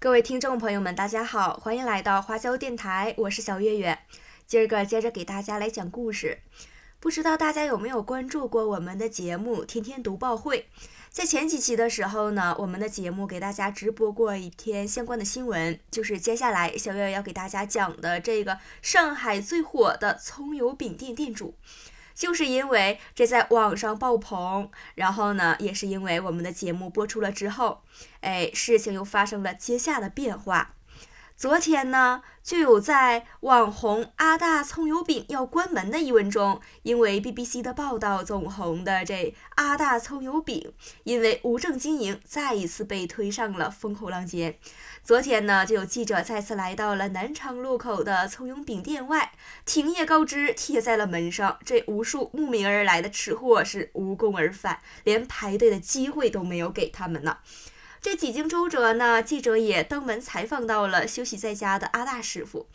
[0.00, 3.98] 各位听众朋友们，大家好，欢迎来到花椒电台，我是小月月。
[4.46, 6.38] 今儿个接着给大家来讲故事。
[7.00, 10.68] 不知道大家有没有关注过我们的节目《天天读报会》？
[11.10, 21.56] 在前几期的时候呢，我们的节目给大家直播过一篇相关的新闻，就是接下来小月月要给大家讲的这个上海最火的葱油饼店店主。
[22.18, 27.82] 就是因为这在网上爆棚，然后呢，也是因为我们的节目播出了之后，
[28.22, 30.74] 哎，事情又发生了接下的变化。
[31.38, 40.72] 昨天呢，就有在网红阿大葱油饼要关门的一文中，因为 BBC 的报道走红的这阿大葱油饼，
[41.04, 44.58] 因为无证经营，再一次被推上了风口浪尖。
[45.04, 49.30] 昨天呢，就有记者再次来到了南昌路口的葱油饼店外，
[49.64, 51.60] 停业告知贴在了门上。
[51.64, 57.38] 这无数慕名而来的吃货是无功而返，连排队的机会都没有给他们呢。
[58.00, 62.68] 这几经周折呢，记者也登门采访到了休息在家的阿大师傅。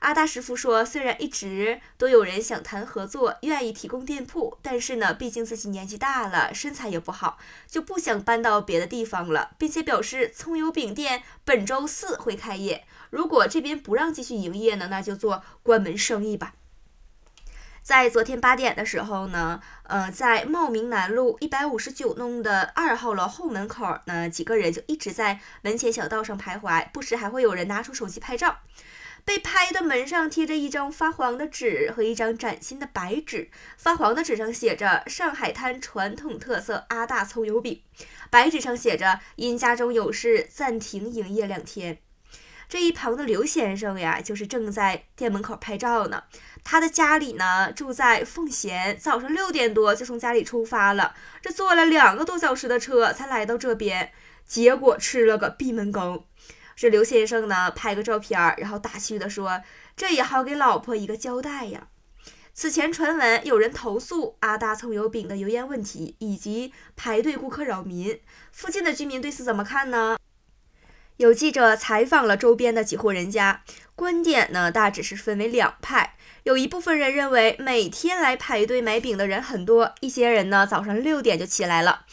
[0.00, 7.38] 阿大师傅说，虽然一直都有人想谈合作，愿意提供店铺，但是呢，毕竟自己年纪大了，身材也不好，
[7.68, 12.84] 就不想搬到别的地方了，并且表示葱油饼店本周四会开业。
[13.10, 16.54] 如果这边不让继续营业呢，那就做关门生意吧。
[17.82, 28.60] 在昨天八点的时候呢，呃，在茂名南路一百五十九弄的二号楼后门口呢，几个人就一直在门前小道上徘徊，不时还会有人拿出手机拍照。
[29.24, 37.82] 被拍的门上贴着一张发黄的纸和一张崭新的白纸，发黄的纸上写着“上海滩传统特色阿大葱油饼”，
[38.30, 41.98] 白纸上写着“因家中有事暂停营业两天”。
[42.72, 46.24] 这一旁的刘先生呀，就是正在店门口拍照呢。
[46.64, 54.10] 他的家里呢，住在奉贤，早上六点多就从家里出发了，这坐了两个多小时的车才来到这边，
[54.46, 56.24] 结果吃了个闭门羹。
[56.74, 59.60] 这刘先生呢，拍个照片，然后打趣的说
[59.94, 61.88] ：“这也好给老婆一个交代呀。”
[62.54, 68.18] 此前传闻有人投诉阿大葱油饼的油烟问题以及排队顾客扰民，
[68.50, 70.16] 附近的居民对此怎么看呢？
[71.16, 73.62] 有记者采访了周边的几户人家，
[73.94, 76.14] 观点呢大致是分为两派。
[76.42, 82.04] 有一部分人认为每天来排队买饼的人很多，一些人呢早上六点就起来了。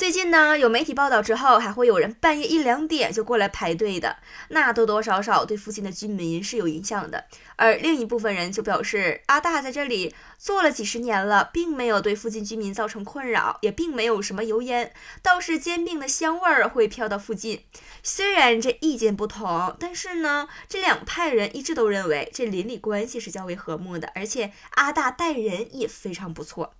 [0.00, 4.16] 最近呢，有媒体报道之后，还会有人半夜一两点就过来排队的，
[4.48, 7.26] 那多多少少对附近的居民是有影响的。
[7.56, 14.90] 而另一部分人就表示，阿大在这里做了几十年了，并没有对附近居民造成困扰，也并没有什么油烟，
[15.22, 17.64] 倒是煎饼的香味儿会飘到附近。
[18.02, 26.72] 虽然这意见不同，但是呢，这两派人一致都认为这邻里关系是较为和睦的，而且阿大待人也非常不错。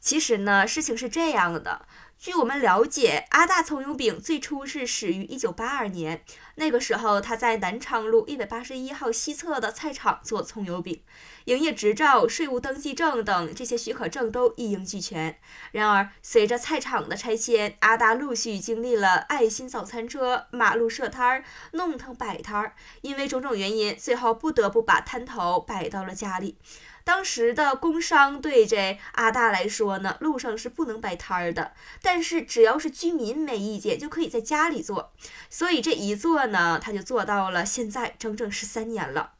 [0.00, 1.84] 其实呢，事情是这样的。
[2.20, 6.24] 据我们了解，阿大葱油饼最初是始于1982年，
[6.58, 11.00] 那个时候他在南昌路一百八十一号西侧的菜场做葱油饼，
[11.44, 15.38] 营业执照、税务登记证等这些许可证都一应俱全。
[15.70, 26.58] 然而，随着菜场的拆迁，阿大陆续经历了爱心早餐车、马路设摊儿、弄堂摆摊儿，因为种种原因，最后不得不把摊头摆到了家里。
[27.04, 35.14] 当时的工商对这阿大来说呢，路上是不能摆摊儿的，但是只要是居民没意见，就可以在家里做。
[35.48, 39.32] 所以这一做呢，他就做到了现在整整十三年了。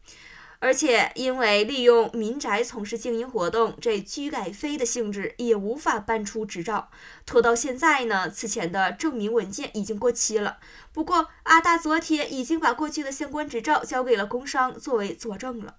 [0.61, 6.91] 而且因为利用民宅从事经营活动，这居改非的性质也无法办出执照，
[7.25, 10.59] 拖到现在呢，此前的证明文件已经过期了。
[10.93, 15.77] 不过阿大昨天已经把过去的相关执照交给了工商作为佐证了。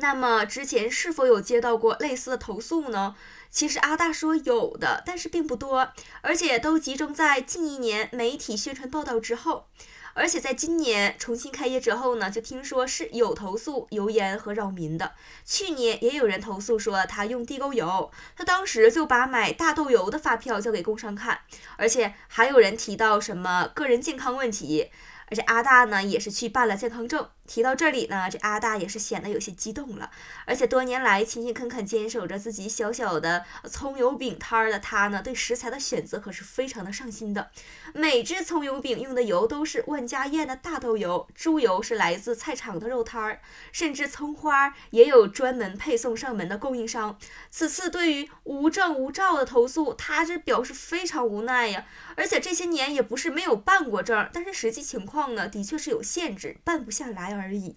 [0.00, 3.16] 那么之前是否有接到过类似的投诉呢？
[3.50, 9.66] 其实阿大说有的，但是并不多，而且都集中在近一年媒体宣传报道之后。
[10.14, 15.12] 而且在今年重新开业之后呢，就听说是有投诉油烟和扰民的。
[15.44, 21.40] 去年也有人投诉说他用地沟油，他当时就把买大豆油的发票交给工商看，
[21.76, 24.90] 而且还有人提到什么个人健康问题。
[25.30, 27.28] 而且阿大呢也是去办了健康证。
[27.48, 30.10] 提到这里呢，这阿大也是显得有些激动了。
[30.44, 37.50] 而且多年来勤勤恳恳坚守着自己小小的葱油饼摊儿的他呢，对食材的选择可是非常的上心的。
[37.94, 43.40] 每只葱油饼用的油都是万家宴的大豆油，猪油是来自菜场的肉摊儿，
[43.72, 47.18] 甚至葱花也有专门配送上门的供应商。
[47.50, 51.86] 此次对于无证无照的投诉，他这表示非常无奈呀。
[52.14, 57.76] 而且这些年也不是没有办过证，但是实际情况呢，的确是有限制，办不下来而已。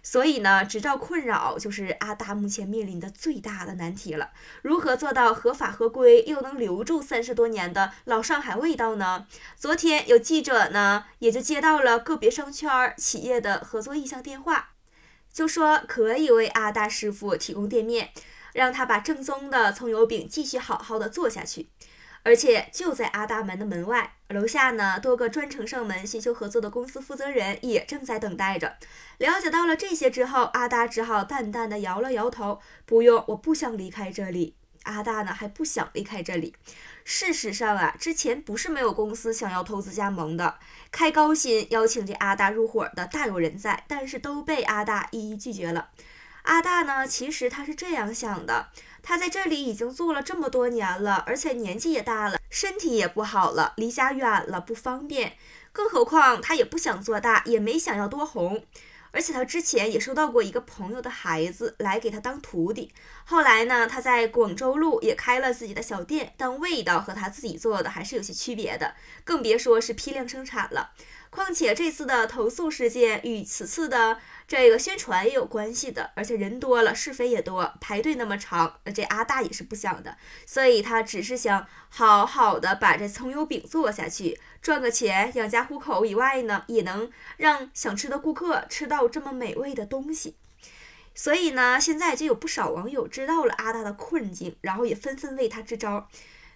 [0.00, 4.30] 所以呢，执照困扰就是阿大目前面临的最大的难题了。
[4.62, 9.26] 如何做到合法合规，又能留住三十多年的老上海味道呢？
[9.56, 14.70] 昨天有记者呢，也就接到了个别商圈企业的合作意向电话，
[15.30, 18.10] 就说可以为阿大师傅提供店面，
[18.54, 21.68] 让他把正宗的葱油饼继续好好的做下去。
[22.28, 28.76] 而且就在阿大门的门外，楼下呢，多个专程上门寻求合作的公司负责人也正在等待着。
[29.16, 36.54] 了解到了这些之后，阿大只好淡淡的摇了摇头：“不用，我不想离开这里。”阿大呢还不想离开这里。
[37.02, 40.58] 事实上啊，之前不是没有公司想要投资加盟的，
[40.92, 45.88] 开高薪邀请这阿大入伙的大有人在，但是都被阿大一一拒绝了。
[46.48, 48.68] 阿大呢，其实他是这样想的。
[49.02, 55.34] 他在这里已经做了这么多年了，而且年纪也大了，身体也不好了，离家远了不方便。
[55.72, 58.64] 更何况他也不想做大，也没想要多红。
[59.10, 62.92] 而且他之前也收到过一个朋友的孩子来给他当徒弟。
[63.24, 68.94] 后来呢，他在广州路也开了自己的小店，但味道和他自己做的还是有些区别的，
[69.24, 70.92] 更别说是批量生产了。
[71.30, 80.16] 况且这次的投诉事件与此次的这个宣传也有关系的，而且人多了，是非也多，排队那么长，这阿大也是不想的，
[80.46, 90.34] 所以他只是想好好的把这葱油饼做下去，赚个钱养家糊口以外呢，也能让想吃的顾客吃到这么美味的东西。
[91.14, 96.08] 所以呢，现在就有不少网友知道了阿大的困境，然后也纷纷为他支招，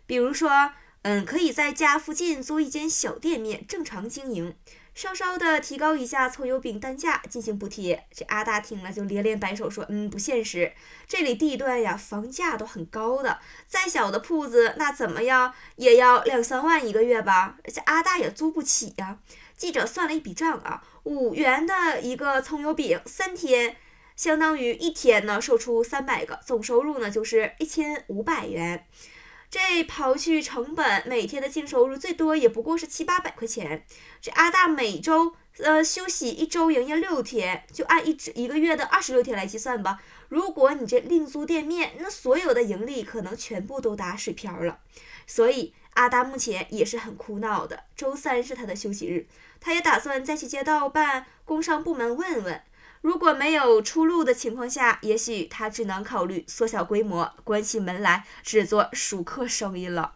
[0.06, 0.72] 比如说。
[1.02, 4.54] 嗯，可以在家附近租一间小店面，正常经营，
[4.94, 8.06] 稍稍的提高一下葱油饼单价进行补贴。
[8.12, 10.72] 这阿大听了就连连摆手说：“嗯，不现实，
[11.08, 17.58] 这里地段呀，房价都很高的，再小的铺子那怎么样也要两三万一个月吧？
[17.64, 19.18] 这阿大也租不起呀。”
[19.58, 23.76] 记者算了一笔账啊，五元的一个葱油饼，三天
[24.14, 28.86] 相当于一天呢售出三百个，总收入呢就是一千五百元。
[29.52, 33.84] 这刨去成本，每天的净收入最多也不过是七八百块钱。
[34.18, 40.00] 这阿大每周呃休息一周，营业六天，就按一一个月的二十六天来计算吧。
[40.30, 44.78] 如果你这另租店面，那所有的盈利可能全部都打水漂了。
[45.26, 47.84] 所以阿大目前也是很苦恼的。
[47.94, 49.26] 周三是他的休息日，
[49.60, 52.62] 他也打算再去街道办工商部门问问。
[53.02, 60.14] 如果没有出路的情况下，也许他只能考虑缩小规模，关起门来只做熟客生意了。